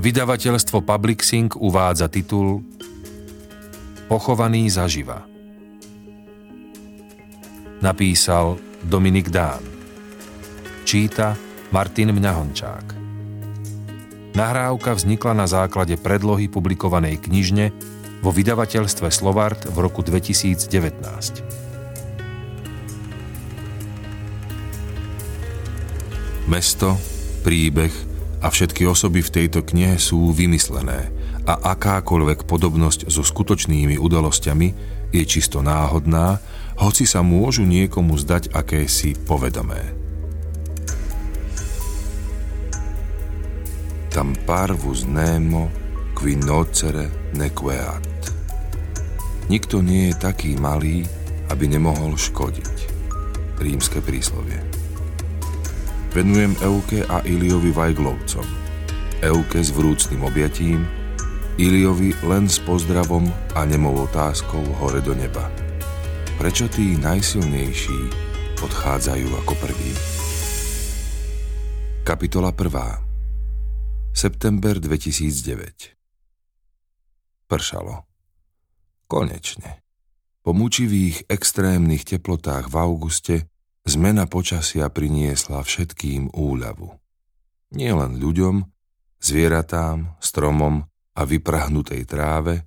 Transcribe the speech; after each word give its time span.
Vydavateľstvo 0.00 0.80
Publixing 0.80 1.52
uvádza 1.60 2.08
titul 2.08 2.64
Pochovaný 4.08 4.72
zaživa. 4.72 5.28
Napísal 7.84 8.56
Dominik 8.80 9.28
Dán. 9.28 9.60
Číta 10.88 11.36
Martin 11.68 12.16
Mňahončák. 12.16 12.96
Nahrávka 14.32 14.96
vznikla 14.96 15.36
na 15.36 15.44
základe 15.44 16.00
predlohy 16.00 16.48
publikovanej 16.48 17.20
knižne 17.20 17.68
vo 18.24 18.32
vydavateľstve 18.32 19.12
Slovart 19.12 19.68
v 19.68 19.76
roku 19.84 20.00
2019. 20.00 20.64
Mesto, 26.48 26.96
príbeh 27.44 28.09
a 28.40 28.48
všetky 28.48 28.88
osoby 28.88 29.20
v 29.20 29.32
tejto 29.42 29.60
knihe 29.64 30.00
sú 30.00 30.32
vymyslené 30.32 31.12
a 31.44 31.76
akákoľvek 31.76 32.48
podobnosť 32.48 33.08
so 33.08 33.20
skutočnými 33.24 33.96
udalosťami 34.00 34.68
je 35.12 35.22
čisto 35.26 35.60
náhodná, 35.60 36.40
hoci 36.80 37.04
sa 37.04 37.20
môžu 37.20 37.66
niekomu 37.68 38.16
zdať 38.16 38.54
akési 38.56 39.18
povedomé. 39.28 39.80
Tam 44.10 44.34
parvus 44.42 45.06
nemo 45.06 45.70
qui 46.16 46.34
nocere 46.34 47.32
nequeat. 47.34 48.08
Nikto 49.50 49.82
nie 49.82 50.10
je 50.10 50.20
taký 50.20 50.54
malý, 50.58 51.02
aby 51.50 51.66
nemohol 51.66 52.14
škodiť. 52.14 52.76
Rímske 53.58 53.98
príslovie. 53.98 54.79
Venujem 56.10 56.58
Euke 56.58 57.06
a 57.06 57.22
Iliovi 57.22 57.70
Vajglovcom. 57.70 58.42
Euke 59.22 59.62
s 59.62 59.70
vrúcným 59.70 60.26
objatím, 60.26 60.82
Iliovi 61.54 62.18
len 62.26 62.50
s 62.50 62.58
pozdravom 62.58 63.30
a 63.54 63.62
nemou 63.62 63.94
otázkou 64.10 64.58
hore 64.82 64.98
do 65.06 65.14
neba. 65.14 65.46
Prečo 66.34 66.66
tí 66.66 66.98
najsilnejší 66.98 68.00
odchádzajú 68.58 69.28
ako 69.46 69.54
prví? 69.62 69.90
Kapitola 72.02 72.50
1. 72.58 74.10
September 74.10 74.82
2009 74.82 75.94
Pršalo. 77.46 78.02
Konečne. 79.06 79.86
Po 80.42 80.50
mučivých 80.58 81.30
extrémnych 81.30 82.02
teplotách 82.02 82.66
v 82.66 82.74
auguste 82.82 83.49
Zmena 83.88 84.28
počasia 84.28 84.92
priniesla 84.92 85.64
všetkým 85.64 86.30
úľavu. 86.36 86.94
Nie 87.72 87.96
len 87.96 88.20
ľuďom, 88.20 88.66
zvieratám, 89.22 90.16
stromom 90.20 90.88
a 91.16 91.20
vyprahnutej 91.24 92.04
tráve, 92.04 92.66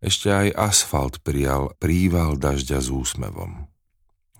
ešte 0.00 0.32
aj 0.32 0.48
asfalt 0.56 1.20
prijal 1.20 1.76
príval 1.76 2.40
dažďa 2.40 2.80
s 2.80 2.88
úsmevom. 2.88 3.68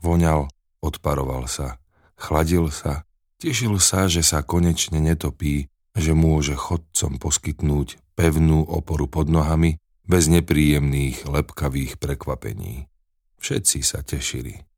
Voňal, 0.00 0.48
odparoval 0.80 1.44
sa, 1.44 1.76
chladil 2.16 2.72
sa, 2.72 3.04
tešil 3.36 3.76
sa, 3.76 4.08
že 4.08 4.24
sa 4.24 4.41
konečne 4.41 5.04
netopí, 5.04 5.68
že 5.92 6.16
môže 6.16 6.56
chodcom 6.56 7.20
poskytnúť 7.20 8.00
pevnú 8.16 8.64
oporu 8.64 9.04
pod 9.04 9.28
nohami 9.28 9.76
bez 10.08 10.32
nepríjemných 10.32 11.28
lepkavých 11.28 12.00
prekvapení. 12.00 12.88
Všetci 13.41 13.78
sa 13.84 14.00
tešili. 14.00 14.69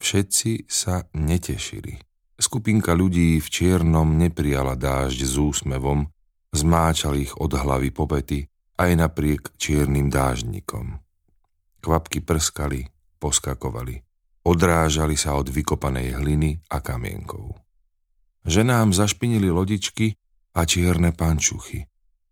Všetci 0.00 0.64
sa 0.64 1.04
netešili. 1.12 2.00
Skupinka 2.40 2.96
ľudí 2.96 3.36
v 3.36 3.46
čiernom 3.52 4.16
neprijala 4.16 4.72
dážď 4.72 5.20
s 5.28 5.36
úsmevom, 5.36 6.08
zmáčal 6.56 7.20
ich 7.20 7.36
od 7.36 7.52
hlavy 7.52 7.92
popety 7.92 8.48
aj 8.80 8.96
napriek 8.96 9.52
čiernym 9.60 10.08
dáždnikom. 10.08 11.04
Kvapky 11.84 12.24
prskali, 12.24 12.88
poskakovali, 13.20 14.00
odrážali 14.48 15.20
sa 15.20 15.36
od 15.36 15.52
vykopanej 15.52 16.16
hliny 16.16 16.64
a 16.72 16.80
kamienkov. 16.80 17.60
Ženám 18.48 18.96
zašpinili 18.96 19.52
lodičky 19.52 20.16
a 20.56 20.64
čierne 20.64 21.12
pančuchy, 21.12 21.84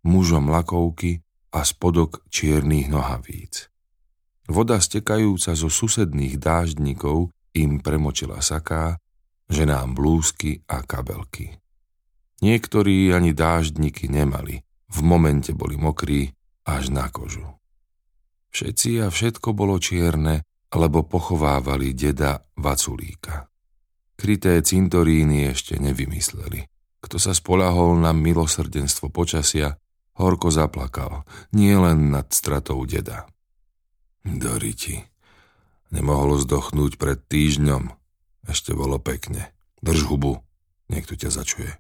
mužom 0.08 0.48
lakovky 0.48 1.20
a 1.52 1.60
spodok 1.68 2.24
čiernych 2.32 2.88
nohavíc. 2.88 3.68
Voda 4.48 4.80
stekajúca 4.80 5.52
zo 5.52 5.68
susedných 5.68 6.40
dáždnikov 6.40 7.28
im 7.56 7.80
premočila 7.80 8.42
saká, 8.44 8.98
ženám 9.48 9.96
blúzky 9.96 10.60
a 10.68 10.84
kabelky. 10.84 11.56
Niektorí 12.38 13.10
ani 13.10 13.34
dáždniky 13.34 14.06
nemali, 14.06 14.62
v 14.88 14.98
momente 15.02 15.50
boli 15.56 15.74
mokrí 15.74 16.30
až 16.68 16.92
na 16.94 17.10
kožu. 17.10 17.44
Všetci 18.54 19.04
a 19.04 19.12
všetko 19.12 19.52
bolo 19.52 19.76
čierne, 19.76 20.44
lebo 20.72 21.04
pochovávali 21.04 21.96
deda 21.96 22.40
Vaculíka. 22.56 23.48
Kryté 24.18 24.60
cintoríny 24.60 25.48
ešte 25.52 25.78
nevymysleli. 25.78 26.66
Kto 26.98 27.16
sa 27.22 27.30
spolahol 27.30 28.02
na 28.02 28.10
milosrdenstvo 28.10 29.14
počasia, 29.14 29.78
horko 30.18 30.50
zaplakal, 30.50 31.22
nie 31.54 31.72
len 31.72 32.10
nad 32.10 32.26
stratou 32.34 32.82
deda. 32.82 33.30
Doriti, 34.26 34.98
Nemohol 35.88 36.36
zdochnúť 36.44 37.00
pred 37.00 37.16
týždňom. 37.16 37.92
Ešte 38.44 38.76
bolo 38.76 39.00
pekne. 39.00 39.52
Drž 39.80 40.04
hubu, 40.08 40.44
niekto 40.92 41.16
ťa 41.16 41.32
začuje. 41.32 41.72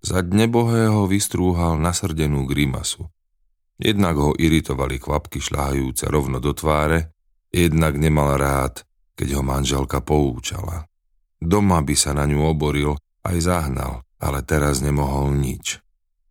Za 0.00 0.22
nebohého 0.22 1.04
vystrúhal 1.10 1.76
nasrdenú 1.76 2.46
grimasu. 2.46 3.10
Jednak 3.78 4.16
ho 4.18 4.30
iritovali 4.34 4.98
kvapky 4.98 5.38
šľahajúce 5.42 6.06
rovno 6.10 6.38
do 6.38 6.54
tváre, 6.54 7.14
jednak 7.50 7.94
nemal 7.98 8.38
rád, 8.38 8.82
keď 9.18 9.38
ho 9.38 9.42
manželka 9.42 10.02
poučala. 10.02 10.86
Doma 11.38 11.82
by 11.82 11.94
sa 11.94 12.14
na 12.14 12.26
ňu 12.26 12.42
oboril, 12.54 12.98
aj 13.22 13.38
zahnal, 13.38 14.02
ale 14.18 14.42
teraz 14.42 14.82
nemohol 14.82 15.34
nič. 15.34 15.78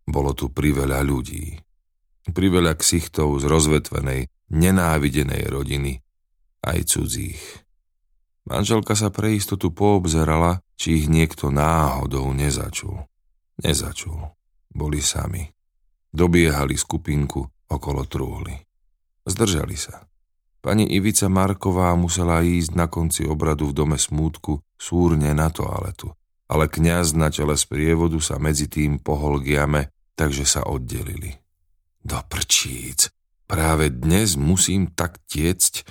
Bolo 0.08 0.32
tu 0.32 0.52
priveľa 0.52 1.04
ľudí. 1.04 1.60
Priveľa 2.28 2.76
ksichtov 2.76 3.40
z 3.40 3.48
rozvetvenej, 3.48 4.28
nenávidenej 4.52 5.48
rodiny, 5.48 6.04
aj 6.64 6.78
cudzích. 6.88 7.42
Manželka 8.48 8.96
sa 8.96 9.12
pre 9.12 9.36
istotu 9.36 9.68
poobzerala, 9.68 10.64
či 10.80 11.04
ich 11.04 11.06
niekto 11.06 11.52
náhodou 11.52 12.32
nezačul. 12.32 13.04
Nezačul. 13.60 14.32
Boli 14.72 15.04
sami. 15.04 15.44
Dobiehali 16.08 16.78
skupinku 16.78 17.44
okolo 17.68 18.08
trúhly. 18.08 18.56
Zdržali 19.28 19.76
sa. 19.76 20.08
Pani 20.64 20.88
Ivica 20.88 21.28
Marková 21.28 21.92
musela 21.94 22.40
ísť 22.40 22.72
na 22.74 22.88
konci 22.88 23.28
obradu 23.28 23.70
v 23.70 23.76
dome 23.76 23.98
smútku 24.00 24.64
súrne 24.74 25.30
na 25.36 25.52
toaletu, 25.52 26.10
ale 26.48 26.66
kňaz 26.66 27.14
na 27.14 27.28
čele 27.28 27.54
z 27.54 27.64
prievodu 27.68 28.18
sa 28.18 28.40
medzi 28.40 28.66
tým 28.66 28.98
pohol 28.98 29.38
k 29.44 29.60
takže 30.18 30.42
sa 30.42 30.66
oddelili. 30.66 31.36
Do 32.02 32.18
prčíc, 32.26 33.12
práve 33.46 33.92
dnes 33.92 34.34
musím 34.34 34.90
tak 34.90 35.22
tiecť, 35.30 35.86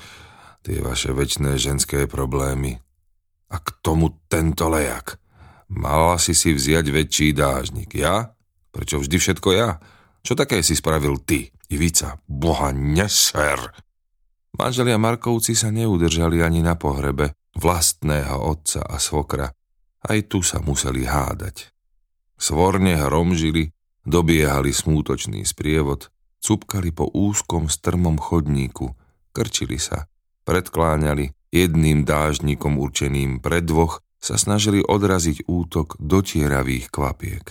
tie 0.67 0.83
vaše 0.83 1.15
väčšie 1.15 1.55
ženské 1.55 2.11
problémy. 2.11 2.75
A 3.47 3.63
k 3.63 3.71
tomu 3.79 4.11
tento 4.27 4.67
lejak. 4.67 5.15
Mala 5.71 6.19
si 6.19 6.35
si 6.35 6.51
vziať 6.51 6.91
väčší 6.91 7.31
dážnik. 7.31 7.95
Ja? 7.95 8.35
Prečo 8.75 8.99
vždy 8.99 9.15
všetko 9.15 9.49
ja? 9.55 9.79
Čo 10.27 10.35
také 10.35 10.59
si 10.59 10.75
spravil 10.75 11.23
ty, 11.23 11.47
Ivica? 11.71 12.19
Boha 12.27 12.75
neser! 12.75 13.59
Manželia 14.59 14.99
Markovci 14.99 15.55
sa 15.55 15.71
neudržali 15.71 16.43
ani 16.43 16.59
na 16.59 16.75
pohrebe 16.75 17.31
vlastného 17.55 18.35
otca 18.35 18.83
a 18.83 18.99
svokra. 18.99 19.47
Aj 20.03 20.19
tu 20.27 20.43
sa 20.43 20.59
museli 20.59 21.07
hádať. 21.07 21.71
Svorne 22.35 22.99
hromžili, 22.99 23.71
dobiehali 24.03 24.75
smútočný 24.75 25.47
sprievod, 25.47 26.11
cupkali 26.43 26.91
po 26.91 27.07
úzkom 27.07 27.71
strmom 27.71 28.19
chodníku, 28.19 28.93
krčili 29.31 29.79
sa, 29.79 30.05
predkláňali, 30.47 31.35
jedným 31.51 32.07
dážnikom 32.07 32.79
určeným 32.79 33.43
pre 33.43 33.59
dvoch 33.59 33.99
sa 34.17 34.39
snažili 34.39 34.79
odraziť 34.79 35.43
útok 35.45 35.99
dotieravých 35.99 36.87
kvapiek. 36.87 37.45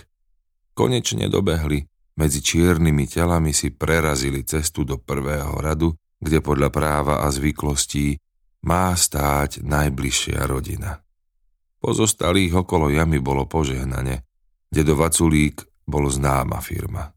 Konečne 0.73 1.29
dobehli, 1.29 1.85
medzi 2.17 2.41
čiernymi 2.41 3.05
telami 3.05 3.53
si 3.53 3.69
prerazili 3.69 4.41
cestu 4.41 4.81
do 4.81 4.97
prvého 4.97 5.53
radu, 5.61 5.93
kde 6.17 6.41
podľa 6.41 6.69
práva 6.73 7.15
a 7.21 7.29
zvyklostí 7.29 8.17
má 8.65 8.89
stáť 8.97 9.61
najbližšia 9.61 10.41
rodina. 10.49 10.97
Pozostalých 11.77 12.65
okolo 12.65 12.89
jamy 12.89 13.21
bolo 13.21 13.45
požehnane. 13.45 14.25
Dedo 14.65 14.97
Vaculík 14.97 15.61
bol 15.85 16.09
známa 16.09 16.57
firma. 16.59 17.13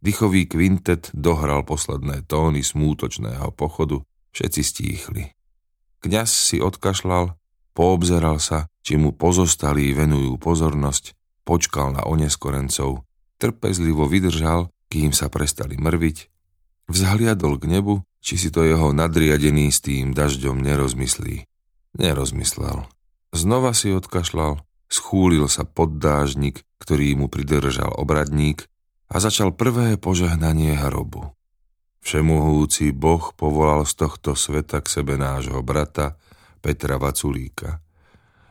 Dychový 0.00 0.48
kvintet 0.48 1.08
dohral 1.16 1.64
posledné 1.64 2.28
tóny 2.28 2.60
smútočného 2.60 3.52
pochodu 3.56 4.04
Všetci 4.30 4.60
stíchli. 4.62 5.24
Kňaz 6.00 6.30
si 6.32 6.56
odkašľal, 6.62 7.36
poobzeral 7.76 8.40
sa, 8.40 8.70
či 8.80 8.96
mu 8.96 9.12
pozostalí 9.12 9.92
venujú 9.92 10.40
pozornosť, 10.40 11.12
počkal 11.44 11.92
na 11.92 12.02
oneskorencov, 12.08 13.04
trpezlivo 13.36 14.08
vydržal, 14.08 14.72
kým 14.88 15.12
sa 15.12 15.28
prestali 15.28 15.76
mrviť, 15.76 16.16
vzhliadol 16.90 17.60
k 17.60 17.64
nebu, 17.68 17.94
či 18.20 18.36
si 18.36 18.48
to 18.52 18.66
jeho 18.66 18.92
nadriadený 18.92 19.72
s 19.72 19.80
tým 19.80 20.12
dažďom 20.12 20.60
nerozmyslí. 20.60 21.48
Nerozmyslel. 21.96 22.86
Znova 23.30 23.72
si 23.72 23.94
odkašľal, 23.94 24.60
schúlil 24.90 25.46
sa 25.46 25.62
pod 25.64 26.02
dážnik, 26.02 26.66
ktorý 26.82 27.16
mu 27.16 27.26
pridržal 27.30 27.94
obradník 27.94 28.66
a 29.10 29.18
začal 29.22 29.54
prvé 29.54 29.96
požehnanie 29.96 30.74
hrobu. 30.74 31.34
Všemohúci 32.00 32.96
Boh 32.96 33.32
povolal 33.36 33.84
z 33.84 34.04
tohto 34.04 34.32
sveta 34.32 34.80
k 34.80 34.88
sebe 34.88 35.20
nášho 35.20 35.60
brata 35.60 36.16
Petra 36.64 36.96
Vaculíka. 36.96 37.80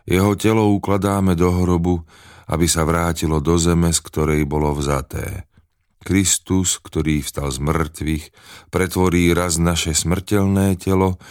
Jeho 0.06 0.34
telo 0.38 0.70
ukladáme 0.74 1.38
do 1.38 1.54
hrobu, 1.54 2.02
aby 2.50 2.66
sa 2.66 2.82
vrátilo 2.82 3.38
do 3.38 3.58
zeme, 3.62 3.94
z 3.94 4.00
ktorej 4.02 4.42
bolo 4.50 4.74
vzaté. 4.74 5.46
Kristus, 6.02 6.82
ktorý 6.82 7.22
vstal 7.22 7.54
z 7.54 7.60
mŕtvych, 7.62 8.26
pretvorí 8.74 9.30
raz 9.36 9.62
naše 9.62 9.94
smrteľné 9.94 10.80
telo, 10.80 11.22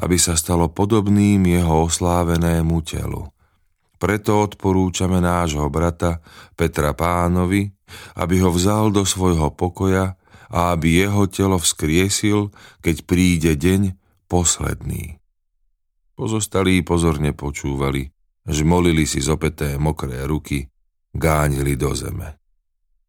aby 0.00 0.16
sa 0.16 0.38
stalo 0.38 0.72
podobným 0.72 1.44
jeho 1.44 1.90
oslávenému 1.90 2.80
telu. 2.86 3.28
Preto 4.00 4.40
odporúčame 4.40 5.20
nášho 5.20 5.68
brata 5.68 6.24
Petra 6.56 6.96
Pánovi, 6.96 7.68
aby 8.16 8.40
ho 8.40 8.50
vzal 8.50 8.90
do 8.90 9.04
svojho 9.04 9.52
pokoja 9.52 10.16
a 10.52 10.76
aby 10.76 11.08
jeho 11.08 11.24
telo 11.26 11.56
vzkriesil, 11.56 12.52
keď 12.84 12.96
príde 13.08 13.56
deň 13.56 13.96
posledný. 14.28 15.16
Pozostalí 16.12 16.84
pozorne 16.84 17.32
počúvali, 17.32 18.12
žmolili 18.44 19.08
si 19.08 19.24
zopeté 19.24 19.80
mokré 19.80 20.28
ruky, 20.28 20.68
gánili 21.16 21.74
do 21.74 21.96
zeme. 21.96 22.36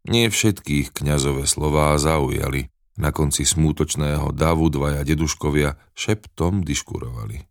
Nie 0.08 0.32
všetkých 0.32 0.96
kňazové 0.96 1.48
slová 1.48 1.96
zaujali. 2.00 2.72
Na 2.94 3.10
konci 3.10 3.42
smútočného 3.42 4.30
davu 4.38 4.70
dvaja 4.70 5.02
deduškovia 5.02 5.82
šeptom 5.98 6.62
diškurovali. 6.62 7.42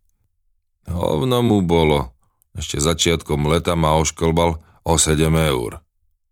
Hovno 0.87 1.43
mu 1.43 1.59
bolo. 1.59 2.15
Ešte 2.55 2.79
začiatkom 2.79 3.51
leta 3.51 3.75
ma 3.75 3.99
oškolbal 3.99 4.55
o 4.87 4.93
7 4.95 5.19
eur. 5.51 5.83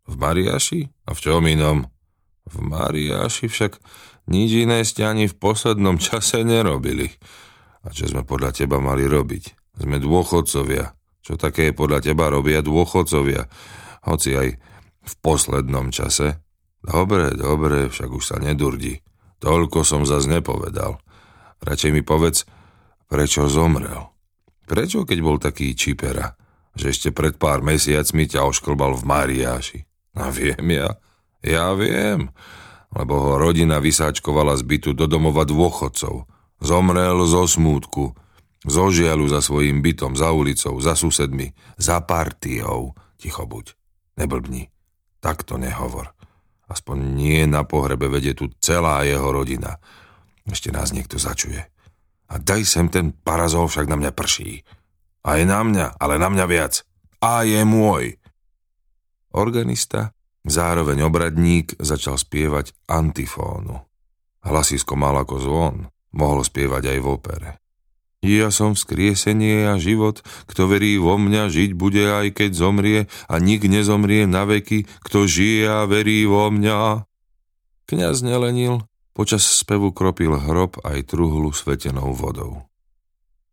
V 0.08 0.14
Mariaši? 0.16 0.88
A 1.04 1.12
v 1.12 1.20
čom 1.20 1.44
inom? 1.44 1.91
V 2.52 2.58
Mariaši 2.60 3.48
však 3.48 3.80
nič 4.28 4.68
iné 4.68 4.84
ste 4.84 5.08
ani 5.08 5.26
v 5.26 5.36
poslednom 5.36 5.98
čase 5.98 6.44
nerobili. 6.44 7.10
A 7.82 7.90
čo 7.90 8.06
sme 8.06 8.22
podľa 8.22 8.54
teba 8.54 8.78
mali 8.78 9.08
robiť? 9.08 9.76
Sme 9.82 9.98
dôchodcovia. 9.98 10.94
Čo 11.22 11.38
také 11.38 11.72
podľa 11.74 12.04
teba 12.04 12.30
robia 12.30 12.62
dôchodcovia? 12.62 13.48
Hoci 14.06 14.30
aj 14.38 14.50
v 15.02 15.14
poslednom 15.22 15.90
čase? 15.90 16.42
Dobre, 16.82 17.34
dobre, 17.38 17.90
však 17.90 18.10
už 18.10 18.24
sa 18.26 18.38
nedurdi. 18.42 18.98
Toľko 19.42 19.82
som 19.82 20.06
zas 20.06 20.30
nepovedal. 20.30 21.02
Radšej 21.62 21.92
mi 21.94 22.02
povedz, 22.02 22.46
prečo 23.06 23.46
zomrel. 23.50 24.10
Prečo, 24.66 25.06
keď 25.06 25.18
bol 25.22 25.38
taký 25.42 25.74
čipera, 25.74 26.34
že 26.74 26.94
ešte 26.94 27.10
pred 27.14 27.38
pár 27.38 27.62
mesiacmi 27.62 28.26
ťa 28.30 28.46
ošklbal 28.46 28.98
v 28.98 29.04
Mariáši? 29.06 29.80
A 30.18 30.30
viem 30.34 30.66
ja, 30.74 30.90
ja 31.42 31.74
viem, 31.74 32.30
lebo 32.94 33.14
ho 33.18 33.34
rodina 33.42 33.82
vysáčkovala 33.82 34.58
z 34.58 34.64
bytu 34.66 34.90
do 34.94 35.10
domova 35.10 35.42
dôchodcov. 35.46 36.30
Zomrel 36.62 37.18
zo 37.26 37.50
smútku, 37.50 38.14
zo 38.62 38.86
žialu 38.94 39.26
za 39.26 39.42
svojim 39.42 39.82
bytom, 39.82 40.14
za 40.14 40.30
ulicou, 40.30 40.78
za 40.78 40.94
susedmi, 40.94 41.50
za 41.82 41.98
partiou. 42.06 42.94
Ticho 43.18 43.50
buď, 43.50 43.74
neblbni. 44.22 44.70
Takto 45.22 45.58
nehovor. 45.58 46.14
Aspoň 46.70 46.98
nie 47.18 47.46
na 47.50 47.66
pohrebe 47.66 48.10
vedie 48.10 48.34
tu 48.34 48.50
celá 48.62 49.06
jeho 49.06 49.30
rodina. 49.34 49.82
Ešte 50.46 50.74
nás 50.74 50.94
niekto 50.94 51.22
začuje. 51.22 51.62
A 52.32 52.40
daj 52.40 52.64
sem 52.64 52.88
ten 52.88 53.12
parazol, 53.12 53.68
však 53.68 53.92
na 53.92 54.00
mňa 54.00 54.12
prší. 54.16 54.64
A 55.22 55.38
je 55.38 55.46
na 55.46 55.62
mňa, 55.62 56.00
ale 56.00 56.16
na 56.18 56.32
mňa 56.32 56.46
viac. 56.48 56.82
A 57.22 57.44
je 57.46 57.62
môj. 57.68 58.18
Organista, 59.36 60.16
zároveň 60.46 61.06
obradník, 61.06 61.78
začal 61.78 62.18
spievať 62.18 62.74
antifónu. 62.90 63.82
Hlasisko 64.42 64.98
mal 64.98 65.14
ako 65.22 65.36
zvon, 65.38 65.76
mohol 66.18 66.42
spievať 66.42 66.98
aj 66.98 67.00
v 67.00 67.08
opere. 67.08 67.50
Ja 68.22 68.54
som 68.54 68.78
vzkriesenie 68.78 69.66
a 69.66 69.82
život, 69.82 70.22
kto 70.46 70.70
verí 70.70 71.02
vo 71.02 71.18
mňa, 71.18 71.50
žiť 71.50 71.74
bude 71.74 72.06
aj 72.06 72.38
keď 72.38 72.52
zomrie 72.54 73.00
a 73.26 73.36
nik 73.42 73.66
nezomrie 73.66 74.30
na 74.30 74.46
veky, 74.46 74.86
kto 75.02 75.26
žije 75.26 75.66
a 75.66 75.90
verí 75.90 76.30
vo 76.30 76.54
mňa. 76.54 77.10
Kňaz 77.90 78.22
nelenil, 78.22 78.86
počas 79.18 79.42
spevu 79.42 79.90
kropil 79.90 80.38
hrob 80.38 80.78
aj 80.86 81.10
truhlu 81.10 81.50
svetenou 81.50 82.14
vodou. 82.14 82.70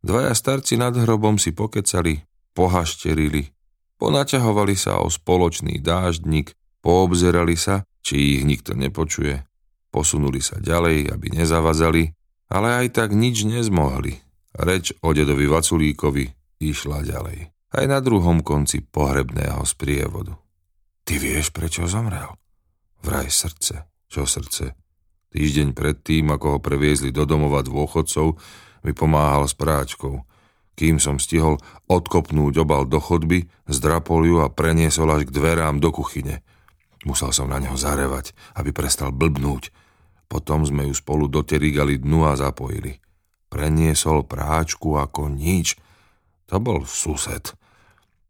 Dvaja 0.04 0.36
starci 0.36 0.76
nad 0.76 0.92
hrobom 0.92 1.40
si 1.40 1.56
pokecali, 1.56 2.28
pohašterili, 2.52 3.48
ponaťahovali 3.96 4.76
sa 4.76 5.00
o 5.00 5.08
spoločný 5.08 5.80
dáždnik, 5.80 6.52
poobzerali 6.80 7.58
sa, 7.58 7.84
či 8.00 8.40
ich 8.40 8.42
nikto 8.46 8.74
nepočuje, 8.78 9.44
posunuli 9.92 10.40
sa 10.42 10.60
ďalej, 10.60 11.12
aby 11.12 11.26
nezavazali, 11.34 12.14
ale 12.48 12.84
aj 12.84 12.86
tak 12.94 13.10
nič 13.12 13.44
nezmohli– 13.44 14.18
Reč 14.58 14.90
o 15.06 15.14
dedovi 15.14 15.46
Vaculíkovi 15.46 16.24
išla 16.58 17.06
ďalej. 17.06 17.38
Aj 17.78 17.84
na 17.86 18.02
druhom 18.02 18.42
konci 18.42 18.82
pohrebného 18.82 19.62
sprievodu. 19.62 20.34
Ty 21.06 21.14
vieš, 21.20 21.54
prečo 21.54 21.86
zomrel? 21.86 22.34
Vraj 23.06 23.30
srdce. 23.30 23.86
Čo 24.10 24.26
srdce? 24.26 24.74
Týždeň 25.30 25.76
predtým, 25.76 26.26
ako 26.32 26.56
ho 26.56 26.58
previezli 26.58 27.14
do 27.14 27.22
domova 27.22 27.62
dôchodcov, 27.62 28.34
mi 28.82 28.92
pomáhal 28.96 29.46
s 29.46 29.54
práčkou. 29.54 30.26
Kým 30.74 30.98
som 30.98 31.22
stihol 31.22 31.60
odkopnúť 31.86 32.58
obal 32.58 32.88
do 32.90 32.98
chodby, 32.98 33.46
zdrapol 33.70 34.26
ju 34.26 34.36
a 34.42 34.50
preniesol 34.50 35.12
až 35.14 35.28
k 35.28 35.34
dverám 35.38 35.78
do 35.78 35.94
kuchyne. 35.94 36.42
Musel 37.06 37.30
som 37.30 37.46
na 37.46 37.62
neho 37.62 37.78
zarevať, 37.78 38.34
aby 38.58 38.74
prestal 38.74 39.14
blbnúť. 39.14 39.70
Potom 40.26 40.66
sme 40.66 40.90
ju 40.90 40.94
spolu 40.94 41.30
doterigali 41.30 42.00
dnu 42.00 42.26
a 42.26 42.34
zapojili. 42.34 42.98
Preniesol 43.48 44.26
práčku 44.26 44.98
ako 44.98 45.30
nič. 45.30 45.78
To 46.50 46.58
bol 46.58 46.84
sused. 46.84 47.54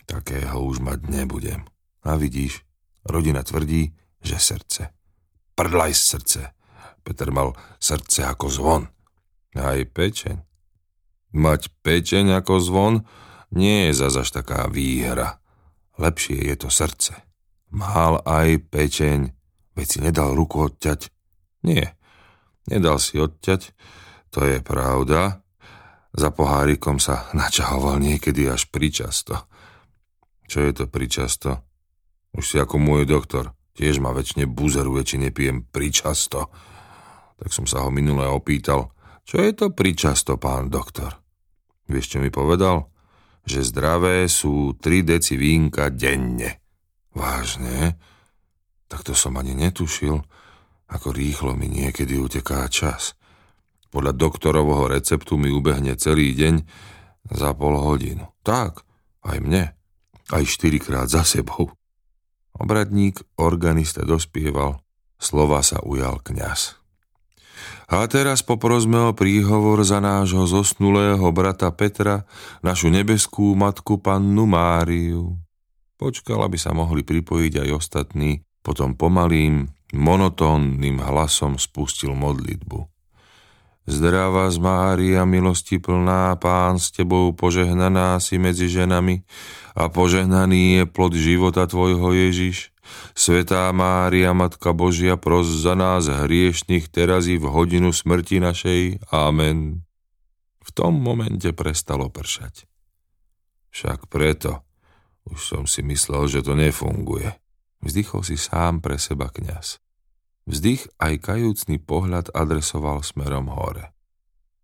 Takého 0.04 0.62
už 0.62 0.84
mať 0.84 1.10
nebudem. 1.10 1.66
A 2.06 2.14
vidíš, 2.14 2.62
rodina 3.02 3.42
tvrdí, 3.42 3.92
že 4.22 4.38
srdce. 4.38 4.94
Prdlaj 5.58 5.92
srdce. 5.96 6.40
Peter 7.02 7.32
mal 7.34 7.56
srdce 7.82 8.25
ako 8.25 8.46
zvon. 8.46 8.82
Aj 9.58 9.80
pečeň. 9.80 10.38
Mať 11.34 11.72
pečeň 11.82 12.40
ako 12.40 12.54
zvon 12.62 12.94
nie 13.50 13.90
je 13.90 13.92
zase 13.96 14.22
až 14.22 14.30
taká 14.44 14.68
výhra. 14.70 15.40
Lepšie 15.98 16.46
je 16.46 16.56
to 16.56 16.68
srdce. 16.70 17.27
Mal 17.68 18.20
aj 18.25 18.64
pečeň, 18.72 19.32
veď 19.76 19.87
si 19.87 19.98
nedal 20.00 20.32
ruku 20.32 20.64
odťať. 20.68 21.12
Nie, 21.68 21.96
nedal 22.64 22.96
si 22.96 23.20
odťať, 23.20 23.76
to 24.32 24.40
je 24.44 24.58
pravda. 24.64 25.44
Za 26.16 26.32
pohárikom 26.32 26.96
sa 26.96 27.28
načahoval 27.38 28.00
niekedy 28.00 28.48
až 28.48 28.68
pričasto. 28.72 29.44
Čo 30.48 30.64
je 30.64 30.72
to 30.72 30.84
pričasto? 30.88 31.60
Už 32.32 32.44
si 32.44 32.56
ako 32.56 32.80
môj 32.80 33.04
doktor. 33.04 33.52
Tiež 33.76 34.00
ma 34.00 34.10
väčšine 34.10 34.48
buzeruje, 34.48 35.02
či 35.04 35.16
nepijem 35.20 35.62
pričasto. 35.68 36.50
Tak 37.38 37.52
som 37.54 37.68
sa 37.68 37.84
ho 37.84 37.94
minule 37.94 38.26
opýtal, 38.26 38.90
čo 39.28 39.44
je 39.44 39.52
to 39.52 39.76
pričasto, 39.76 40.40
pán 40.40 40.72
doktor? 40.72 41.20
Vieš, 41.84 42.16
čo 42.16 42.18
mi 42.25 42.32
povedal? 42.32 42.88
Že 43.44 43.60
zdravé 43.60 44.25
sú 44.25 44.72
3 44.80 45.04
deci 45.04 45.37
vínka 45.37 45.92
denne. 45.92 46.67
Vážne? 47.18 47.98
Tak 48.87 49.02
to 49.02 49.12
som 49.12 49.34
ani 49.34 49.58
netušil, 49.58 50.22
ako 50.87 51.08
rýchlo 51.10 51.58
mi 51.58 51.66
niekedy 51.66 52.14
uteká 52.14 52.62
čas. 52.70 53.18
Podľa 53.90 54.14
doktorovho 54.14 54.87
receptu 54.87 55.34
mi 55.34 55.50
ubehne 55.50 55.98
celý 55.98 56.38
deň 56.38 56.54
za 57.34 57.50
pol 57.58 57.75
hodinu. 57.75 58.30
Tak, 58.46 58.87
aj 59.26 59.38
mne. 59.42 59.75
Aj 60.30 60.44
štyrikrát 60.46 61.10
za 61.10 61.26
sebou. 61.26 61.75
Obradník 62.54 63.26
organista 63.40 64.06
dospieval, 64.06 64.78
slova 65.18 65.64
sa 65.66 65.82
ujal 65.82 66.22
kňaz. 66.22 66.78
A 67.88 68.04
teraz 68.06 68.44
poprosme 68.44 69.10
o 69.10 69.16
príhovor 69.16 69.80
za 69.82 69.98
nášho 69.98 70.44
zosnulého 70.44 71.25
brata 71.32 71.72
Petra, 71.72 72.28
našu 72.60 72.92
nebeskú 72.92 73.56
matku 73.56 73.98
pannu 73.98 74.44
Máriu. 74.44 75.48
Počkal, 75.99 76.47
aby 76.47 76.55
sa 76.55 76.71
mohli 76.71 77.02
pripojiť 77.02 77.67
aj 77.67 77.69
ostatní, 77.75 78.47
potom 78.62 78.95
pomalým, 78.95 79.67
monotónnym 79.90 81.02
hlasom 81.02 81.59
spustil 81.59 82.14
modlitbu. 82.14 82.87
Zdravá 83.88 84.52
z 84.52 84.61
Mária, 84.61 85.25
milosti 85.25 85.81
plná, 85.81 86.37
Pán 86.37 86.76
s 86.76 86.93
Tebou 86.93 87.33
požehnaná 87.33 88.21
si 88.21 88.37
medzi 88.37 88.69
ženami 88.69 89.25
a 89.73 89.88
požehnaný 89.88 90.76
je 90.76 90.85
plod 90.85 91.17
života 91.17 91.64
Tvojho 91.64 92.12
Ježiš. 92.12 92.69
Svetá 93.17 93.73
Mária, 93.73 94.37
Matka 94.37 94.76
Božia, 94.76 95.17
pros 95.17 95.49
za 95.49 95.73
nás 95.73 96.05
hriešných 96.05 96.93
teraz 96.93 97.33
i 97.33 97.40
v 97.40 97.49
hodinu 97.49 97.88
smrti 97.88 98.45
našej. 98.45 99.09
Amen. 99.09 99.88
V 100.61 100.71
tom 100.76 101.00
momente 101.00 101.49
prestalo 101.57 102.12
pršať. 102.12 102.69
Však 103.73 104.12
preto. 104.12 104.67
Už 105.28 105.40
som 105.40 105.64
si 105.68 105.85
myslel, 105.85 106.28
že 106.28 106.40
to 106.40 106.56
nefunguje. 106.56 107.37
Vzdychol 107.85 108.26
si 108.26 108.35
sám 108.35 108.80
pre 108.80 108.99
seba 108.99 109.30
kňaz. 109.30 109.78
Vzdych 110.49 110.88
aj 110.97 111.14
kajúcný 111.20 111.76
pohľad 111.85 112.32
adresoval 112.32 113.04
smerom 113.04 113.52
hore. 113.52 113.92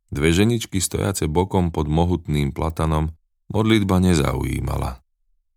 Dve 0.09 0.33
ženičky 0.33 0.80
stojace 0.80 1.28
bokom 1.28 1.68
pod 1.68 1.90
mohutným 1.90 2.56
platanom 2.56 3.12
modlitba 3.52 4.00
nezaujímala. 4.00 5.04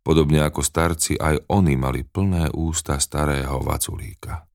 Podobne 0.04 0.44
ako 0.44 0.64
starci, 0.64 1.20
aj 1.20 1.48
oni 1.52 1.76
mali 1.76 2.04
plné 2.04 2.52
ústa 2.56 3.00
starého 3.00 3.60
vaculíka. 3.64 4.48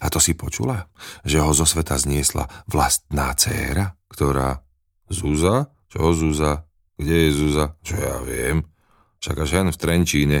A 0.00 0.06
to 0.08 0.20
si 0.20 0.36
počula, 0.36 0.88
že 1.24 1.40
ho 1.40 1.52
zo 1.52 1.68
sveta 1.68 1.96
zniesla 2.00 2.48
vlastná 2.68 3.32
dcéra, 3.36 3.96
ktorá... 4.08 4.64
Zuza? 5.08 5.72
Čo 5.88 6.12
Zuza? 6.12 6.68
Kde 7.00 7.16
je 7.16 7.30
Zuza? 7.32 7.80
Čo 7.80 7.96
ja 7.96 8.20
viem. 8.20 8.60
Však 9.18 9.36
až 9.42 9.50
hen 9.58 9.68
v 9.74 9.80
Trenčíne. 9.80 10.38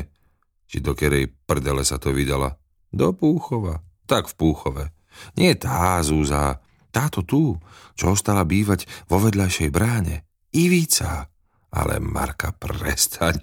Či 0.68 0.84
do 0.84 0.92
kerej 0.92 1.32
prdele 1.48 1.82
sa 1.82 1.96
to 1.96 2.14
vydala. 2.14 2.54
Do 2.88 3.12
Púchova. 3.16 3.82
Tak 4.08 4.30
v 4.32 4.34
Púchove. 4.36 4.84
Nie 5.34 5.58
tá 5.58 5.98
Zúza, 6.00 6.62
táto 6.94 7.26
tu, 7.26 7.58
čo 7.98 8.14
ostala 8.14 8.46
bývať 8.46 8.86
vo 9.10 9.18
vedľajšej 9.20 9.70
bráne. 9.74 10.24
Ivica. 10.54 11.28
Ale 11.68 12.00
Marka, 12.00 12.56
prestaň. 12.56 13.36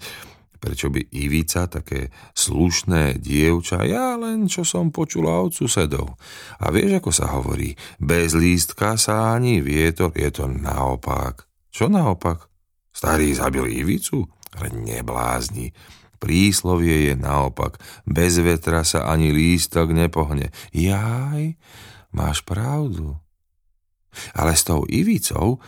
Prečo 0.56 0.90
by 0.90 0.98
Ivica, 1.14 1.68
také 1.70 2.10
slušné 2.34 3.22
dievča, 3.22 3.86
ja 3.86 4.16
len 4.18 4.50
čo 4.50 4.64
som 4.66 4.90
počula 4.90 5.38
od 5.38 5.52
susedov. 5.54 6.16
A 6.58 6.72
vieš, 6.72 6.98
ako 6.98 7.10
sa 7.12 7.30
hovorí, 7.38 7.76
bez 8.00 8.34
lístka 8.34 8.96
sa 8.98 9.36
ani 9.36 9.60
vietor, 9.62 10.10
je 10.16 10.26
to 10.32 10.48
naopak. 10.48 11.46
Čo 11.70 11.92
naopak? 11.92 12.48
Starý 12.90 13.36
zabil 13.36 13.68
Ivicu? 13.84 14.24
Neblázni. 14.72 15.76
Príslovie 16.16 17.12
je 17.12 17.14
naopak. 17.14 17.76
Bez 18.08 18.40
vetra 18.40 18.82
sa 18.82 19.04
ani 19.08 19.30
lístok 19.32 19.92
nepohne. 19.92 20.48
Jaj, 20.72 21.56
máš 22.12 22.40
pravdu. 22.40 23.20
Ale 24.32 24.56
s 24.56 24.64
tou 24.64 24.88
Ivicou 24.88 25.60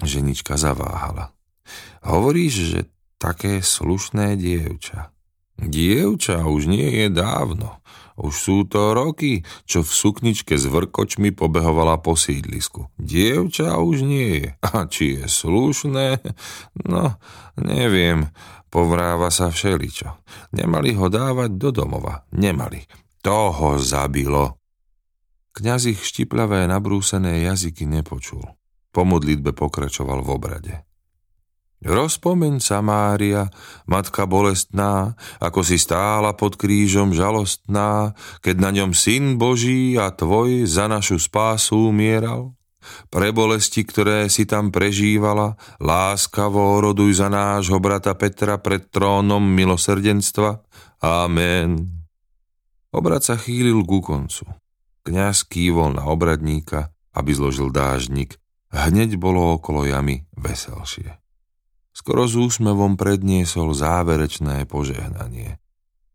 ženička 0.00 0.56
zaváhala. 0.56 1.36
Hovoríš, 2.02 2.54
že 2.74 2.80
také 3.20 3.62
slušné 3.62 4.34
dievča. 4.40 5.14
Dievča 5.60 6.42
už 6.48 6.66
nie 6.66 7.04
je 7.04 7.08
dávno. 7.12 7.78
Už 8.22 8.34
sú 8.38 8.56
to 8.70 8.94
roky, 8.94 9.42
čo 9.66 9.82
v 9.82 9.90
sukničke 9.90 10.54
s 10.54 10.70
vrkočmi 10.70 11.34
pobehovala 11.34 11.98
po 11.98 12.14
sídlisku. 12.14 12.86
Dievča 12.94 13.82
už 13.82 14.06
nie 14.06 14.46
je. 14.46 14.48
A 14.62 14.86
či 14.86 15.18
je 15.18 15.26
slušné? 15.26 16.22
No, 16.86 17.18
neviem. 17.58 18.30
Povráva 18.70 19.28
sa 19.28 19.50
všeličo. 19.50 20.22
Nemali 20.54 20.94
ho 20.94 21.10
dávať 21.10 21.50
do 21.58 21.68
domova. 21.74 22.24
Nemali. 22.32 22.86
To 23.26 23.50
ho 23.52 23.70
zabilo. 23.76 24.56
Kňaz 25.52 25.92
ich 25.92 26.00
štiplavé 26.00 26.64
nabrúsené 26.64 27.44
jazyky 27.44 27.84
nepočul. 27.84 28.40
Po 28.94 29.02
modlitbe 29.04 29.52
pokračoval 29.52 30.24
v 30.24 30.30
obrade. 30.32 30.74
Rozpomeň 31.82 32.62
sa, 32.62 32.78
Mária, 32.78 33.50
matka 33.90 34.22
bolestná, 34.22 35.18
ako 35.42 35.66
si 35.66 35.82
stála 35.82 36.30
pod 36.30 36.54
krížom 36.54 37.10
žalostná, 37.10 38.14
keď 38.38 38.56
na 38.62 38.70
ňom 38.70 38.90
syn 38.94 39.34
Boží 39.34 39.98
a 39.98 40.14
tvoj 40.14 40.62
za 40.62 40.86
našu 40.86 41.18
spásu 41.18 41.90
umieral. 41.90 42.54
Pre 43.10 43.30
bolesti, 43.30 43.82
ktoré 43.86 44.26
si 44.26 44.46
tam 44.46 44.74
prežívala, 44.74 45.54
láskavo 45.78 46.82
roduj 46.82 47.18
za 47.22 47.30
nášho 47.30 47.78
brata 47.78 48.14
Petra 48.14 48.58
pred 48.58 48.90
trónom 48.90 49.42
milosrdenstva. 49.42 50.62
Amen. 51.02 51.86
Obrad 52.90 53.22
sa 53.22 53.38
chýlil 53.38 53.86
ku 53.86 54.02
koncu. 54.02 54.46
Kňaz 55.02 55.46
kývol 55.46 55.98
na 55.98 56.06
obradníka, 56.06 56.94
aby 57.14 57.30
zložil 57.34 57.74
dážnik. 57.74 58.38
Hneď 58.70 59.18
bolo 59.18 59.58
okolo 59.58 59.86
jamy 59.86 60.26
veselšie. 60.38 61.21
Skoro 61.92 62.24
s 62.24 62.34
úsmevom 62.34 62.96
predniesol 62.96 63.76
záverečné 63.76 64.64
požehnanie. 64.64 65.60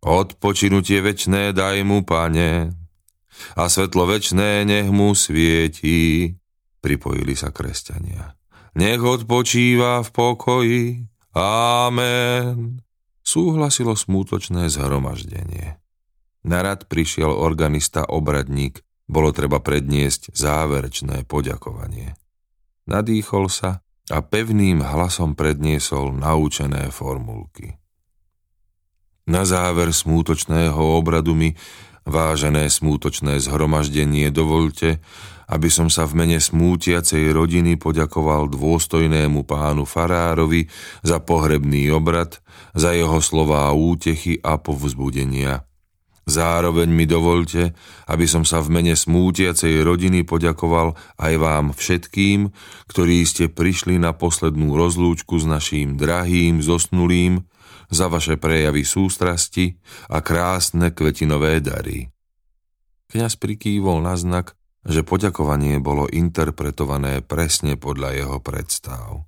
Odpočinutie 0.02 1.02
večné 1.02 1.54
daj 1.54 1.86
mu, 1.86 2.02
pane, 2.02 2.74
a 3.54 3.64
svetlo 3.70 4.10
večné 4.10 4.66
nech 4.66 4.90
mu 4.90 5.14
svietí, 5.14 6.34
pripojili 6.82 7.38
sa 7.38 7.54
kresťania. 7.54 8.34
Nech 8.78 9.02
odpočíva 9.02 10.06
v 10.06 10.10
pokoji. 10.14 10.86
Amen. 11.38 12.82
Súhlasilo 13.22 13.98
smútočné 13.98 14.70
zhromaždenie. 14.70 15.78
Narad 16.48 16.88
prišiel 16.88 17.30
organista 17.30 18.06
obradník, 18.08 18.82
bolo 19.10 19.34
treba 19.34 19.60
predniesť 19.60 20.32
záverečné 20.32 21.26
poďakovanie. 21.26 22.16
Nadýchol 22.88 23.52
sa 23.52 23.84
a 24.08 24.24
pevným 24.24 24.80
hlasom 24.80 25.36
predniesol 25.36 26.16
naučené 26.16 26.88
formulky. 26.92 27.76
Na 29.28 29.44
záver 29.44 29.92
smútočného 29.92 30.80
obradu 30.80 31.36
mi, 31.36 31.52
vážené 32.08 32.72
smútočné 32.72 33.44
zhromaždenie, 33.44 34.32
dovolte, 34.32 35.04
aby 35.52 35.68
som 35.68 35.92
sa 35.92 36.08
v 36.08 36.24
mene 36.24 36.40
smútiacej 36.40 37.36
rodiny 37.36 37.76
poďakoval 37.76 38.48
dôstojnému 38.48 39.44
pánu 39.44 39.84
Farárovi 39.84 40.72
za 41.04 41.20
pohrebný 41.20 41.92
obrad, 41.92 42.40
za 42.72 42.96
jeho 42.96 43.20
slová 43.20 43.68
útechy 43.76 44.40
a 44.40 44.56
povzbudenia– 44.56 45.64
Zároveň 46.28 46.92
mi 46.92 47.08
dovolte, 47.08 47.72
aby 48.12 48.28
som 48.28 48.44
sa 48.44 48.60
v 48.60 48.76
mene 48.76 49.00
smútiacej 49.00 49.80
rodiny 49.80 50.28
poďakoval 50.28 50.92
aj 51.24 51.34
vám 51.40 51.72
všetkým, 51.72 52.52
ktorí 52.92 53.24
ste 53.24 53.48
prišli 53.48 53.96
na 53.96 54.12
poslednú 54.12 54.76
rozlúčku 54.76 55.40
s 55.40 55.48
naším 55.48 55.96
drahým 55.96 56.60
zosnulým, 56.60 57.48
za 57.88 58.12
vaše 58.12 58.36
prejavy 58.36 58.84
sústrasti 58.84 59.80
a 60.12 60.20
krásne 60.20 60.92
kvetinové 60.92 61.64
dary. 61.64 62.12
Kňaz 63.08 63.40
prikývol 63.40 64.04
na 64.04 64.20
znak, 64.20 64.60
že 64.84 65.08
poďakovanie 65.08 65.80
bolo 65.80 66.12
interpretované 66.12 67.24
presne 67.24 67.80
podľa 67.80 68.10
jeho 68.12 68.38
predstav. 68.44 69.24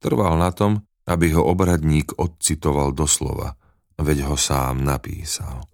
Trval 0.00 0.40
na 0.40 0.48
tom, 0.56 0.88
aby 1.04 1.36
ho 1.36 1.44
obradník 1.44 2.16
odcitoval 2.16 2.96
doslova, 2.96 3.60
veď 4.00 4.32
ho 4.32 4.36
sám 4.40 4.80
napísal. 4.80 5.71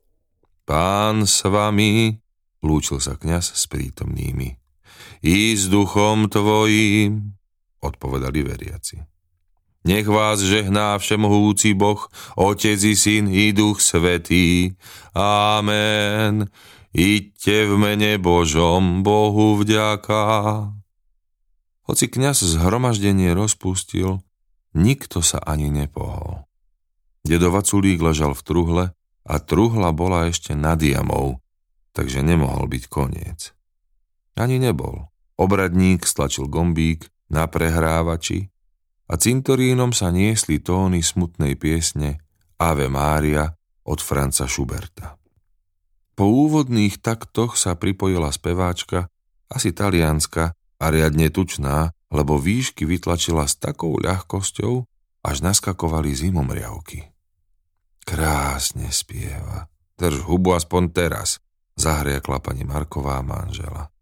Pán 0.69 1.25
s 1.25 1.49
vami, 1.49 2.13
lúčil 2.61 3.01
sa 3.01 3.17
kňaz 3.17 3.57
s 3.57 3.65
prítomnými. 3.73 4.61
I 5.25 5.57
s 5.57 5.73
duchom 5.73 6.29
tvojím, 6.29 7.41
odpovedali 7.81 8.45
veriaci. 8.45 9.01
Nech 9.89 10.05
vás 10.05 10.45
žehná 10.45 11.01
všemohúci 11.01 11.73
Boh, 11.73 12.13
Otec 12.37 12.77
i 12.85 12.93
Syn 12.93 13.33
i 13.33 13.57
Duch 13.57 13.81
Svetý. 13.81 14.77
Amen. 15.17 16.53
Iďte 16.93 17.65
v 17.65 17.75
mene 17.81 18.13
Božom, 18.21 19.01
Bohu 19.01 19.57
vďaka. 19.65 20.21
Hoci 21.89 22.05
kňaz 22.13 22.45
zhromaždenie 22.45 23.33
rozpustil, 23.33 24.21
nikto 24.77 25.25
sa 25.25 25.41
ani 25.41 25.73
nepohol. 25.73 26.45
Dedo 27.25 27.49
Vaculík 27.49 28.05
ležal 28.05 28.37
v 28.37 28.45
truhle 28.45 28.85
a 29.29 29.37
truhla 29.37 29.93
bola 29.93 30.33
ešte 30.33 30.57
nad 30.57 30.81
jamou, 30.81 31.45
takže 31.93 32.25
nemohol 32.25 32.65
byť 32.65 32.85
koniec. 32.89 33.53
Ani 34.41 34.57
nebol. 34.57 35.13
Obradník 35.37 36.09
stlačil 36.09 36.49
gombík 36.49 37.07
na 37.29 37.45
prehrávači 37.47 38.49
a 39.07 39.21
cintorínom 39.21 39.93
sa 39.93 40.09
niesli 40.09 40.59
tóny 40.59 41.05
smutnej 41.05 41.55
piesne 41.61 42.25
Ave 42.57 42.89
Mária 42.89 43.53
od 43.87 44.01
Franca 44.01 44.49
Schuberta. 44.49 45.21
Po 46.19 46.27
úvodných 46.27 46.99
taktoch 46.99 47.55
sa 47.55 47.79
pripojila 47.79 48.35
speváčka, 48.35 49.07
asi 49.47 49.71
talianska 49.71 50.51
a 50.83 50.85
riadne 50.91 51.31
tučná, 51.31 51.95
lebo 52.11 52.41
výšky 52.41 52.83
vytlačila 52.83 53.47
s 53.47 53.55
takou 53.55 53.95
ľahkosťou, 54.03 54.83
až 55.23 55.37
naskakovali 55.45 56.11
zimomriavky. 56.15 57.18
Krásne 58.09 58.89
spieva. 58.89 59.69
Drž 60.01 60.25
hubu 60.25 60.57
aspoň 60.57 60.83
teraz, 60.97 61.45
zahriakla 61.77 62.41
pani 62.41 62.65
Marková 62.65 63.21
manžela. 63.21 63.93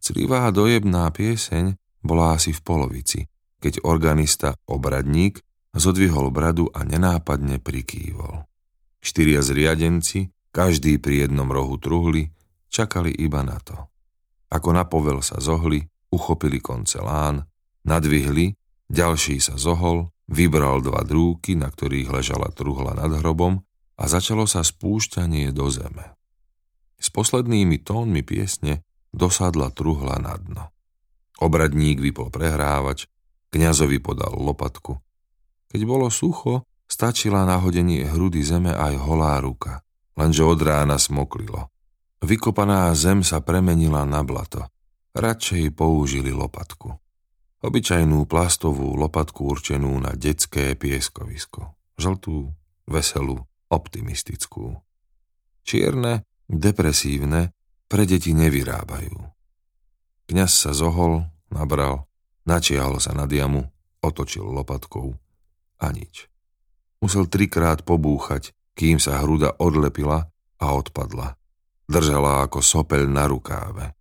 Clivá 0.00 0.48
dojebná 0.48 1.12
pieseň 1.12 1.76
bola 2.00 2.40
asi 2.40 2.56
v 2.56 2.60
polovici, 2.64 3.20
keď 3.60 3.84
organista 3.84 4.56
obradník 4.64 5.44
zodvihol 5.76 6.32
bradu 6.32 6.72
a 6.72 6.88
nenápadne 6.88 7.60
prikývol. 7.60 8.48
Štyria 9.04 9.44
zriadenci, 9.44 10.32
každý 10.48 10.96
pri 10.96 11.28
jednom 11.28 11.52
rohu 11.52 11.76
truhly, 11.76 12.32
čakali 12.72 13.12
iba 13.12 13.44
na 13.44 13.60
to. 13.60 13.76
Ako 14.48 14.72
na 14.72 14.88
sa 15.20 15.36
zohli, 15.36 15.84
uchopili 16.08 16.64
konce 16.64 16.96
lán, 16.96 17.44
nadvihli, 17.84 18.56
ďalší 18.92 19.40
sa 19.40 19.56
zohol, 19.56 20.12
vybral 20.28 20.84
dva 20.84 21.02
drúky, 21.02 21.56
na 21.56 21.72
ktorých 21.72 22.12
ležala 22.12 22.52
truhla 22.52 22.92
nad 22.92 23.10
hrobom 23.18 23.64
a 23.96 24.04
začalo 24.04 24.44
sa 24.44 24.60
spúšťanie 24.60 25.50
do 25.50 25.66
zeme. 25.72 26.14
S 27.00 27.10
poslednými 27.10 27.82
tónmi 27.82 28.22
piesne 28.22 28.86
dosadla 29.10 29.74
truhla 29.74 30.22
na 30.22 30.38
dno. 30.38 30.64
Obradník 31.42 31.98
vypol 31.98 32.30
prehrávač, 32.30 33.10
kňazovi 33.50 33.98
podal 33.98 34.38
lopatku. 34.38 34.94
Keď 35.74 35.80
bolo 35.82 36.06
sucho, 36.12 36.62
stačila 36.86 37.42
na 37.42 37.58
hodenie 37.58 38.06
hrudy 38.06 38.44
zeme 38.46 38.70
aj 38.70 38.94
holá 39.02 39.42
ruka, 39.42 39.82
lenže 40.14 40.46
od 40.46 40.60
rána 40.62 41.00
smoklilo. 41.02 41.66
Vykopaná 42.22 42.94
zem 42.94 43.26
sa 43.26 43.42
premenila 43.42 44.06
na 44.06 44.22
blato. 44.22 44.62
Radšej 45.18 45.74
použili 45.74 46.30
lopatku. 46.30 47.01
Obyčajnú 47.62 48.26
plastovú 48.26 48.98
lopatku 48.98 49.46
určenú 49.46 49.94
na 50.02 50.18
detské 50.18 50.74
pieskovisko. 50.74 51.78
Žltú, 51.94 52.50
veselú, 52.90 53.38
optimistickú. 53.70 54.82
Čierne, 55.62 56.26
depresívne, 56.50 57.54
pre 57.86 58.02
deti 58.02 58.34
nevyrábajú. 58.34 59.14
Kňaz 60.26 60.50
sa 60.50 60.72
zohol, 60.74 61.22
nabral, 61.54 62.10
načiahol 62.50 62.98
sa 62.98 63.14
na 63.14 63.30
diamu, 63.30 63.70
otočil 64.02 64.42
lopatkou 64.42 65.14
a 65.78 65.86
nič. 65.94 66.26
Musel 66.98 67.30
trikrát 67.30 67.86
pobúchať, 67.86 68.50
kým 68.74 68.98
sa 68.98 69.22
hruda 69.22 69.54
odlepila 69.62 70.34
a 70.58 70.66
odpadla. 70.74 71.38
Držala 71.86 72.42
ako 72.42 72.58
sopeľ 72.58 73.06
na 73.06 73.30
rukáve. 73.30 73.94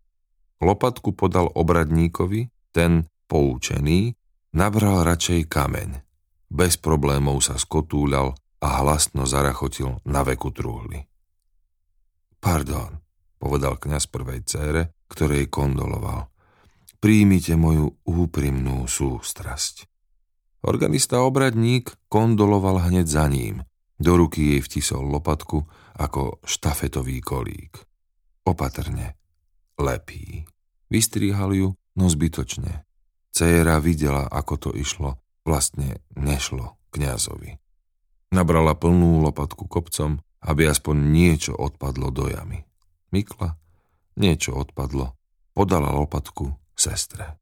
Lopatku 0.65 1.13
podal 1.13 1.45
obradníkovi, 1.53 2.49
ten, 2.73 3.05
poučený, 3.31 4.11
nabral 4.59 5.07
radšej 5.07 5.47
kameň. 5.47 5.89
Bez 6.51 6.75
problémov 6.75 7.39
sa 7.39 7.55
skotúľal 7.55 8.35
a 8.59 8.67
hlasno 8.83 9.23
zarachotil 9.23 10.03
na 10.03 10.27
veku 10.27 10.51
truhly. 10.51 11.07
Pardon, 12.43 12.99
povedal 13.39 13.79
kňaz 13.79 14.11
prvej 14.11 14.43
cére, 14.43 15.07
ktorej 15.07 15.47
kondoloval. 15.47 16.27
Príjmite 16.99 17.55
moju 17.55 18.03
úprimnú 18.03 18.83
sústrasť. 18.85 19.87
Organista 20.67 21.23
obradník 21.23 21.95
kondoloval 22.11 22.91
hneď 22.91 23.07
za 23.07 23.25
ním. 23.31 23.63
Do 23.95 24.19
ruky 24.19 24.57
jej 24.57 24.61
vtisol 24.61 25.07
lopatku 25.07 25.65
ako 25.97 26.43
štafetový 26.43 27.23
kolík. 27.23 27.79
Opatrne. 28.45 29.17
Lepí. 29.79 30.45
Vystríhal 30.91 31.55
ju, 31.57 31.67
no 31.97 32.05
zbytočne. 32.05 32.90
Céra 33.31 33.79
videla, 33.79 34.27
ako 34.27 34.53
to 34.59 34.69
išlo. 34.75 35.17
Vlastne 35.47 36.03
nešlo 36.13 36.77
kňazovi. 36.93 37.57
Nabrala 38.31 38.77
plnú 38.77 39.23
lopatku 39.23 39.65
kopcom, 39.65 40.21
aby 40.43 40.69
aspoň 40.69 40.95
niečo 40.99 41.53
odpadlo 41.55 42.11
do 42.13 42.29
jamy. 42.29 42.67
Mykla, 43.09 43.57
niečo 44.19 44.55
odpadlo. 44.55 45.15
Podala 45.51 45.91
lopatku 45.91 46.55
sestre. 46.75 47.39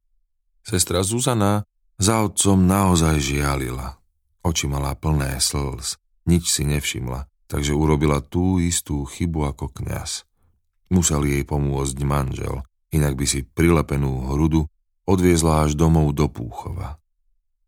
Sestra 0.65 1.01
Zuzana 1.05 1.65
za 2.00 2.24
otcom 2.24 2.63
naozaj 2.63 3.19
žialila. 3.19 4.00
Oči 4.46 4.72
mala 4.72 4.96
plné 4.96 5.38
slz, 5.38 6.00
nič 6.25 6.48
si 6.48 6.63
nevšimla, 6.63 7.27
takže 7.51 7.75
urobila 7.75 8.24
tú 8.24 8.62
istú 8.62 9.03
chybu 9.03 9.51
ako 9.51 9.74
kňaz. 9.74 10.24
Musel 10.89 11.27
jej 11.27 11.43
pomôcť 11.43 11.98
manžel, 12.08 12.64
inak 12.90 13.14
by 13.20 13.25
si 13.27 13.44
prilepenú 13.44 14.31
hrudu 14.31 14.66
odviezla 15.09 15.65
až 15.65 15.74
domov 15.74 16.13
do 16.13 16.29
Púchova. 16.29 17.01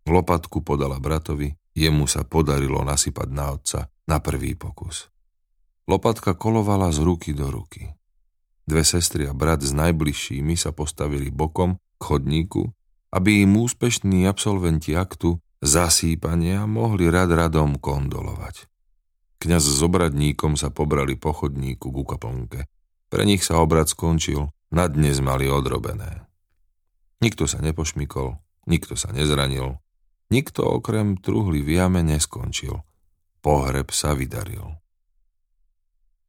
Lopatku 0.06 0.62
podala 0.62 1.02
bratovi, 1.02 1.58
jemu 1.74 2.06
sa 2.06 2.22
podarilo 2.22 2.86
nasypať 2.86 3.28
na 3.34 3.58
otca 3.58 3.90
na 4.06 4.22
prvý 4.22 4.54
pokus. 4.54 5.10
Lopatka 5.90 6.38
kolovala 6.38 6.94
z 6.94 7.02
ruky 7.02 7.34
do 7.34 7.50
ruky. 7.50 7.90
Dve 8.70 8.86
sestry 8.86 9.26
a 9.26 9.34
brat 9.34 9.66
s 9.66 9.74
najbližšími 9.74 10.54
sa 10.54 10.70
postavili 10.70 11.34
bokom 11.34 11.82
k 11.98 12.02
chodníku 12.06 12.70
aby 13.12 13.44
im 13.44 13.60
úspešní 13.60 14.24
absolventi 14.26 14.96
aktu 14.96 15.36
zasýpania 15.60 16.64
mohli 16.64 17.12
rad 17.12 17.30
radom 17.30 17.78
kondolovať. 17.78 18.72
Kňaz 19.42 19.64
s 19.68 19.80
obradníkom 19.84 20.56
sa 20.56 20.72
pobrali 20.72 21.20
po 21.20 21.36
chodníku 21.36 21.92
ku 21.92 22.04
kaplnke. 22.08 22.66
Pre 23.12 23.24
nich 23.28 23.44
sa 23.44 23.60
obrad 23.60 23.92
skončil, 23.92 24.48
na 24.72 24.88
dnes 24.88 25.20
mali 25.20 25.52
odrobené. 25.52 26.24
Nikto 27.22 27.46
sa 27.46 27.62
nepošmikol, 27.62 28.42
nikto 28.66 28.98
sa 28.98 29.14
nezranil, 29.14 29.78
nikto 30.34 30.66
okrem 30.66 31.22
truhly 31.22 31.62
v 31.62 31.78
jame 31.78 32.02
neskončil. 32.02 32.82
Pohreb 33.46 33.94
sa 33.94 34.18
vydaril. 34.18 34.81